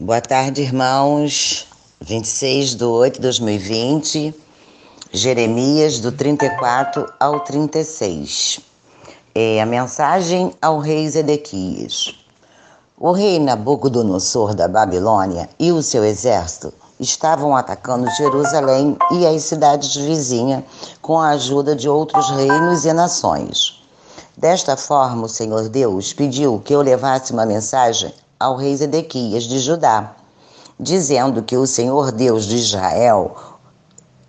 [0.00, 1.66] Boa tarde, irmãos.
[2.00, 4.32] 26 de 8 de 2020,
[5.12, 8.60] Jeremias, do 34 ao 36.
[9.34, 12.14] É a mensagem ao rei Zedequias.
[12.96, 19.96] O rei Nabucodonosor da Babilônia e o seu exército estavam atacando Jerusalém e as cidades
[19.96, 20.62] vizinhas
[21.02, 23.82] com a ajuda de outros reinos e nações.
[24.36, 29.58] Desta forma, o Senhor Deus pediu que eu levasse uma mensagem ao rei Zedequias de
[29.58, 30.14] Judá,
[30.78, 33.36] dizendo que o Senhor Deus de Israel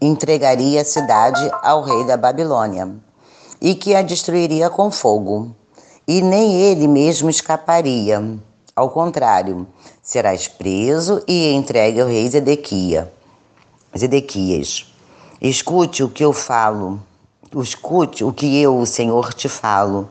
[0.00, 2.90] entregaria a cidade ao rei da Babilônia
[3.60, 5.54] e que a destruiria com fogo,
[6.08, 8.20] e nem ele mesmo escaparia.
[8.74, 9.68] Ao contrário,
[10.02, 13.12] serás preso e entregue ao rei Zedequia.
[13.96, 14.92] Zedequias.
[15.40, 17.00] Escute o que eu falo,
[17.56, 20.08] escute o que eu, o Senhor, te falo.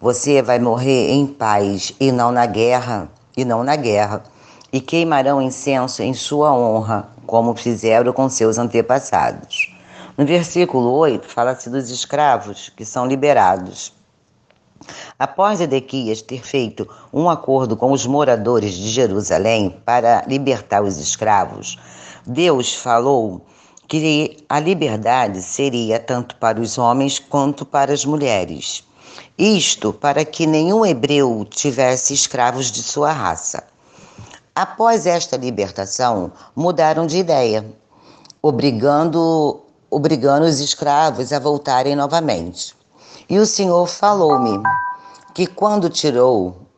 [0.00, 4.24] Você vai morrer em paz e não na guerra e não na guerra,
[4.72, 9.72] e queimarão incenso em sua honra, como fizeram com seus antepassados.
[10.16, 13.94] No versículo 8, fala-se dos escravos que são liberados.
[15.16, 21.78] Após Edequias ter feito um acordo com os moradores de Jerusalém para libertar os escravos,
[22.26, 23.46] Deus falou
[23.86, 28.82] que a liberdade seria tanto para os homens quanto para as mulheres.
[29.38, 33.64] Isto para que nenhum hebreu tivesse escravos de sua raça.
[34.54, 37.64] Após esta libertação, mudaram de ideia,
[38.42, 42.74] obrigando, obrigando os escravos a voltarem novamente.
[43.28, 44.60] E o Senhor falou-me
[45.34, 46.68] que quando tirou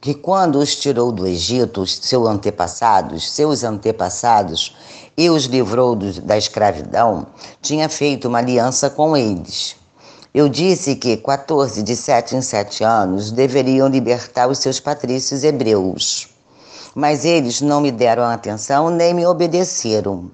[0.00, 4.76] que quando os tirou do Egito, seus antepassados, seus antepassados,
[5.16, 7.26] e os livrou da escravidão,
[7.60, 9.74] tinha feito uma aliança com eles.
[10.34, 16.28] Eu disse que 14 de sete em sete anos deveriam libertar os seus patrícios hebreus.
[16.94, 20.30] Mas eles não me deram atenção nem me obedeceram.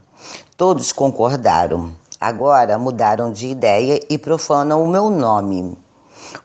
[0.56, 1.92] Todos concordaram.
[2.20, 5.78] Agora mudaram de ideia e profanam o meu nome,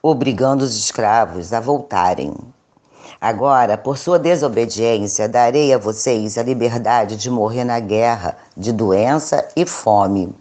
[0.03, 2.34] obrigando os escravos a voltarem.
[3.19, 9.47] Agora, por sua desobediência, darei a vocês a liberdade de morrer na guerra, de doença
[9.56, 10.35] e fome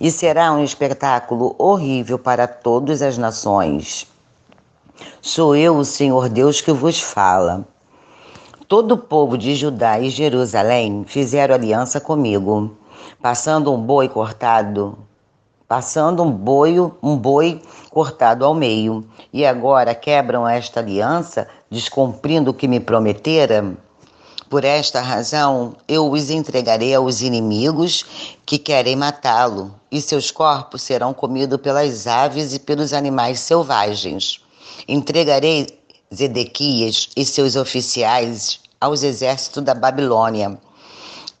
[0.00, 4.06] e será um espetáculo horrível para todas as nações.
[5.20, 7.66] Sou eu, o Senhor Deus, que vos fala.
[8.68, 12.76] Todo o povo de Judá e Jerusalém fizeram aliança comigo,
[13.20, 14.98] passando um boi cortado,
[15.68, 22.54] passando um boi, um boi cortado ao meio, e agora quebram esta aliança, descumprindo o
[22.54, 23.76] que me prometera.
[24.48, 28.04] Por esta razão, eu os entregarei aos inimigos
[28.44, 34.40] que querem matá-lo, e seus corpos serão comidos pelas aves e pelos animais selvagens.
[34.86, 35.66] Entregarei
[36.14, 40.56] Zedequias e seus oficiais aos exércitos da Babilônia,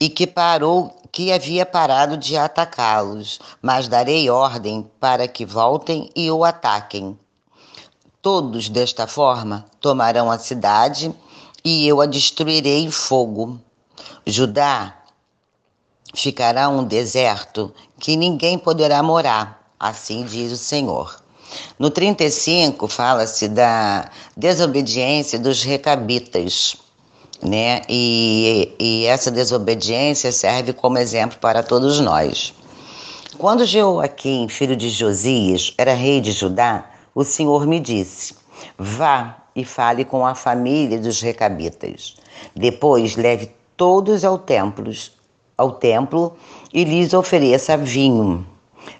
[0.00, 6.28] e que parou que havia parado de atacá-los, mas darei ordem para que voltem e
[6.28, 7.16] o ataquem.
[8.20, 11.14] Todos desta forma tomarão a cidade
[11.66, 13.58] e eu a destruirei em fogo.
[14.24, 14.98] Judá
[16.14, 21.20] ficará um deserto que ninguém poderá morar, assim diz o Senhor.
[21.76, 26.76] No 35 fala-se da desobediência dos recabitas,
[27.42, 27.82] né?
[27.88, 32.54] E, e essa desobediência serve como exemplo para todos nós.
[33.38, 38.36] Quando Jeoaquim, filho de Josias, era rei de Judá, o Senhor me disse:
[38.78, 42.14] Vá e fale com a família dos recabitas.
[42.54, 44.92] Depois leve todos ao templo,
[45.56, 46.36] ao templo
[46.72, 48.46] e lhes ofereça vinho.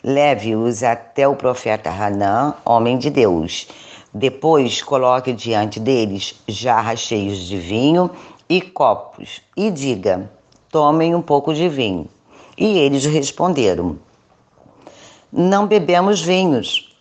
[0.02, 3.68] Leve-os até o profeta Hanã, homem de Deus.
[4.12, 8.10] Depois coloque diante deles jarras cheias de vinho
[8.48, 10.30] e copos e diga:
[10.70, 12.08] tomem um pouco de vinho.
[12.56, 13.98] E eles responderam:
[15.30, 16.94] Não bebemos vinhos.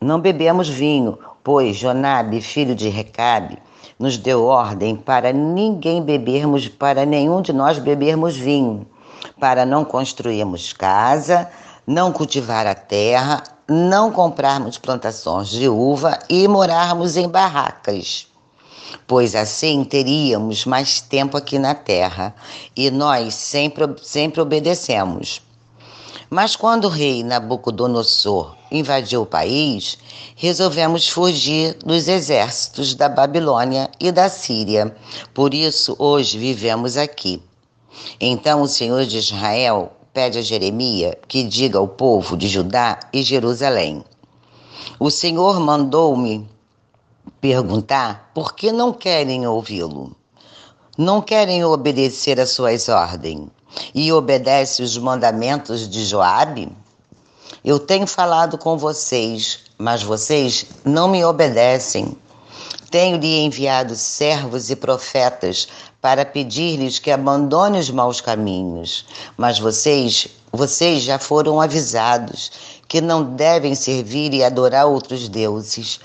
[0.00, 3.56] Não bebemos vinho, pois Jonabe, filho de Recabe,
[3.98, 8.86] nos deu ordem para ninguém bebermos, para nenhum de nós bebermos vinho,
[9.40, 11.48] para não construirmos casa,
[11.86, 18.26] não cultivar a terra, não comprarmos plantações de uva e morarmos em barracas.
[19.06, 22.34] Pois assim teríamos mais tempo aqui na terra,
[22.76, 25.40] e nós sempre, sempre obedecemos.
[26.30, 29.96] Mas quando o rei Nabucodonosor invadiu o país,
[30.36, 34.94] resolvemos fugir dos exércitos da Babilônia e da Síria.
[35.32, 37.42] Por isso, hoje vivemos aqui.
[38.20, 43.22] Então o Senhor de Israel pede a Jeremias que diga ao povo de Judá e
[43.22, 44.04] Jerusalém:
[45.00, 46.46] O Senhor mandou-me
[47.40, 50.14] perguntar por que não querem ouvi-lo.
[50.98, 53.48] não querem obedecer às suas ordens
[53.94, 56.68] e obedecem os mandamentos de Joabe?
[57.64, 62.16] Eu tenho falado com vocês, mas vocês não me obedecem.
[62.90, 65.68] Tenho-lhe enviado servos e profetas
[66.00, 69.04] para pedir-lhes que abandonem os maus caminhos,
[69.36, 72.50] mas vocês, vocês já foram avisados
[72.86, 76.00] que não devem servir e adorar outros deuses.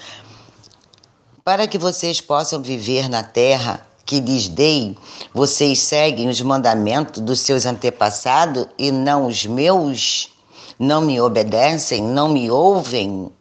[1.45, 4.97] Para que vocês possam viver na terra que lhes dei,
[5.33, 10.29] vocês seguem os mandamentos dos seus antepassados e não os meus?
[10.77, 13.31] Não me obedecem, não me ouvem?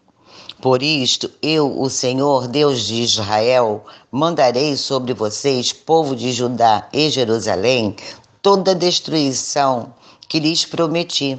[0.60, 7.10] Por isto, eu, o Senhor Deus de Israel, mandarei sobre vocês, povo de Judá e
[7.10, 7.96] Jerusalém,
[8.40, 9.92] toda a destruição
[10.28, 11.36] que lhes prometi,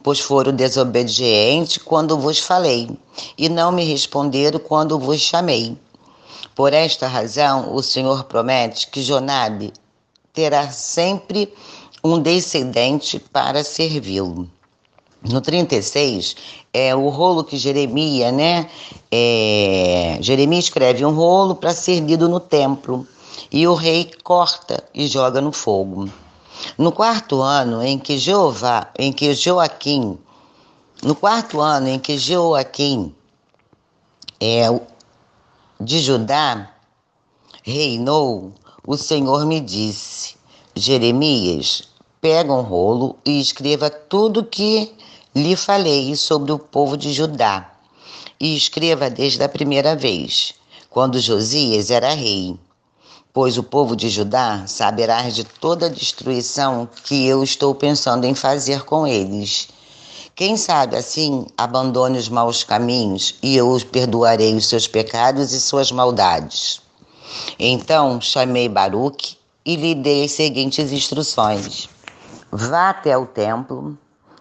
[0.00, 2.88] pois foram desobedientes quando vos falei,
[3.36, 5.76] e não me responderam quando vos chamei.
[6.54, 9.72] Por esta razão, o Senhor promete que Jonabe
[10.32, 11.52] terá sempre
[12.04, 14.48] um descendente para servi-lo.
[15.22, 16.36] No 36,
[16.74, 18.68] é o rolo que Jeremias, né?
[19.10, 23.06] É, Jeremias escreve um rolo para ser lido no templo
[23.50, 26.08] e o rei corta e joga no fogo.
[26.76, 30.18] No quarto ano em que Jeová, em que Joaquim,
[31.02, 33.14] no quarto ano em que Joaquim
[34.40, 34.64] é,
[35.84, 36.70] de Judá
[37.64, 38.52] reinou,
[38.86, 40.36] o Senhor me disse:
[40.76, 41.82] Jeremias,
[42.20, 44.94] pega um rolo e escreva tudo que
[45.34, 47.68] lhe falei sobre o povo de Judá.
[48.38, 50.54] E escreva desde a primeira vez,
[50.88, 52.56] quando Josias era rei.
[53.32, 58.34] Pois o povo de Judá saberá de toda a destruição que eu estou pensando em
[58.34, 59.68] fazer com eles
[60.42, 65.60] quem sabe assim abandone os maus caminhos e eu os perdoarei os seus pecados e
[65.60, 66.82] suas maldades.
[67.56, 71.88] Então chamei Baruque e lhe dei as seguintes instruções:
[72.50, 73.96] Vá até o templo,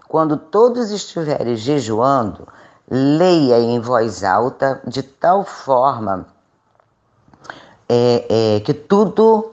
[0.08, 2.48] quando todos estiverem jejuando,
[2.90, 6.26] leia em voz alta, de tal forma
[7.88, 9.52] é, é, que tudo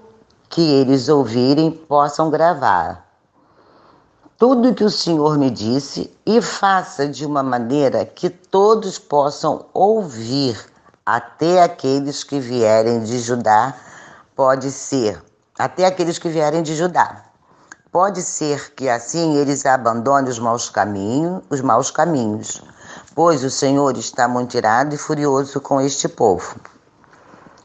[0.49, 3.07] que eles ouvirem possam gravar
[4.39, 10.57] tudo que o Senhor me disse e faça de uma maneira que todos possam ouvir,
[11.05, 13.75] até aqueles que vierem de Judá,
[14.37, 15.21] pode ser,
[15.59, 17.25] até aqueles que vierem de Judá.
[17.91, 22.63] Pode ser que assim eles abandonem os maus caminhos, os maus caminhos,
[23.17, 26.55] pois o Senhor está muito irado e furioso com este povo.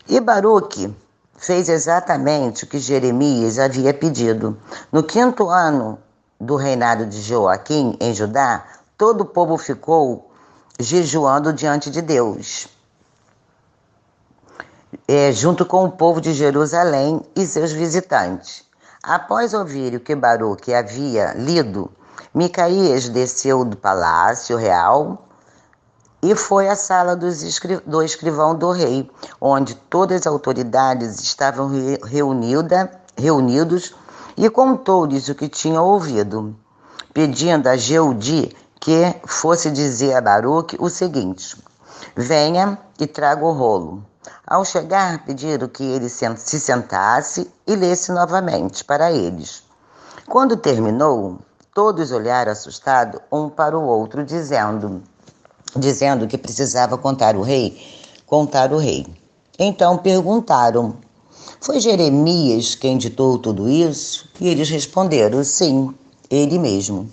[0.08, 0.92] E Baruque
[1.36, 4.58] fez exatamente o que Jeremias havia pedido.
[4.92, 6.00] No quinto ano
[6.44, 8.66] do reinado de Joaquim em Judá,
[8.98, 10.32] todo o povo ficou
[10.80, 12.68] jejuando diante de Deus,
[15.08, 18.64] é, junto com o povo de Jerusalém e seus visitantes.
[19.02, 21.92] Após ouvir o que Baruque havia lido,
[22.34, 25.28] Micaías desceu do palácio real
[26.22, 29.10] e foi à sala do escrivão do rei,
[29.42, 31.70] onde todas as autoridades estavam
[32.06, 33.94] reunida, reunidos
[34.38, 36.56] e contou-lhes o que tinha ouvido,
[37.14, 41.56] pedindo a Jeudi que fosse dizer a Baruque o seguinte:
[42.16, 44.04] Venha e traga o rolo.
[44.46, 49.64] Ao chegar, pediram que ele se sentasse e lesse novamente para eles.
[50.28, 51.40] Quando terminou,
[51.74, 55.02] todos olharam assustados um para o outro, dizendo,
[55.76, 57.82] dizendo que precisava contar o rei,
[58.26, 59.08] contar o rei.
[59.58, 60.98] Então perguntaram:
[61.64, 64.30] foi Jeremias quem ditou tudo isso?
[64.40, 65.96] E eles responderam: Sim,
[66.30, 67.10] ele mesmo.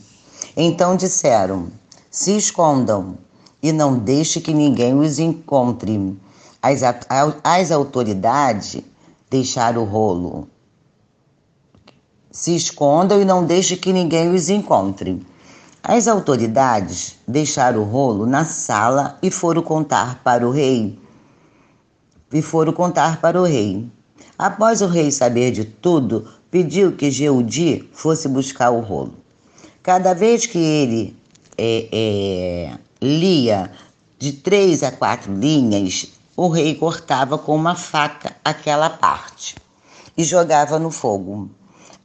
[0.56, 1.68] Então disseram:
[2.10, 3.16] Se escondam
[3.62, 6.18] e não deixe que ninguém os encontre.
[6.60, 6.80] As,
[7.44, 8.82] as autoridades
[9.30, 10.48] deixaram o rolo.
[12.32, 15.24] Se escondam e não deixe que ninguém os encontre.
[15.80, 20.98] As autoridades deixaram o rolo na sala e foram contar para o rei.
[22.32, 23.88] E foram contar para o rei.
[24.38, 29.14] Após o rei saber de tudo, pediu que Jeudi fosse buscar o rolo.
[29.82, 31.16] Cada vez que ele
[31.56, 33.70] é, é, lia
[34.18, 39.54] de três a quatro linhas, o rei cortava com uma faca aquela parte
[40.16, 41.50] e jogava no fogo.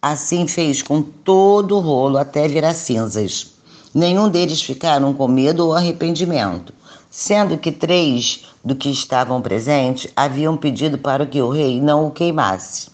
[0.02, 3.54] Assim fez com todo o rolo até virar cinzas.
[3.94, 6.74] Nenhum deles ficaram com medo ou arrependimento,
[7.16, 12.12] sendo que três do que estavam presentes haviam pedido para que o rei não o
[12.12, 12.90] queimasse.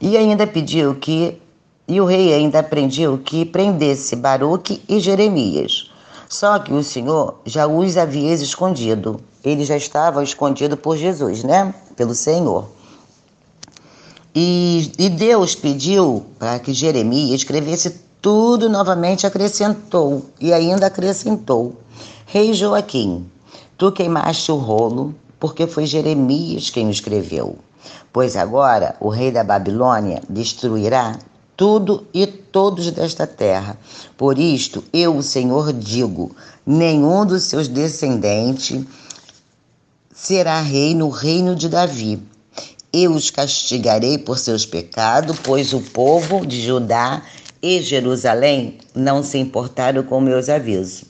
[0.00, 1.38] E ainda pediu que
[1.86, 5.90] e o rei ainda prendiu que prendesse Baruque e Jeremias.
[6.30, 9.20] Só que o Senhor já os havia escondido.
[9.44, 11.74] Eles já estavam escondidos por Jesus, né?
[11.94, 12.70] Pelo Senhor.
[14.34, 21.76] E, e Deus pediu para que Jeremias escrevesse tudo novamente, acrescentou e ainda acrescentou:
[22.26, 23.26] Rei Joaquim,
[23.78, 27.56] tu queimaste o rolo, porque foi Jeremias quem o escreveu.
[28.12, 31.16] Pois agora o rei da Babilônia destruirá
[31.56, 33.78] tudo e todos desta terra.
[34.16, 36.34] Por isto, eu, o Senhor, digo:
[36.66, 38.84] nenhum dos seus descendentes
[40.12, 42.20] será rei no reino de Davi.
[42.92, 47.22] Eu os castigarei por seus pecados, pois o povo de Judá
[47.62, 51.04] e Jerusalém não se importaram com meus avisos.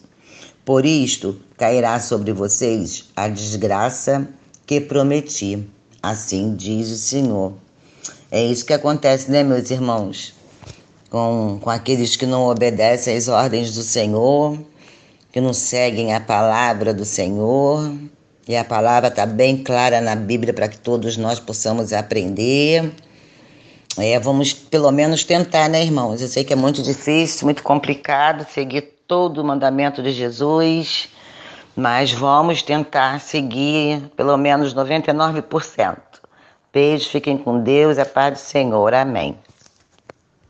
[0.69, 4.29] Por isto cairá sobre vocês a desgraça
[4.67, 5.67] que prometi.
[6.03, 7.55] Assim diz o Senhor.
[8.31, 10.35] É isso que acontece, né, meus irmãos?
[11.09, 14.59] Com, com aqueles que não obedecem às ordens do Senhor,
[15.33, 17.91] que não seguem a palavra do Senhor.
[18.47, 22.93] E a palavra está bem clara na Bíblia para que todos nós possamos aprender.
[23.97, 26.21] É, vamos pelo menos tentar, né, irmãos?
[26.21, 31.09] Eu sei que é muito difícil, muito complicado seguir todo o mandamento de Jesus
[31.79, 35.97] mas vamos tentar seguir pelo menos 99%.
[36.73, 38.93] Beijo, fiquem com Deus, a paz do Senhor.
[38.93, 39.39] Amém.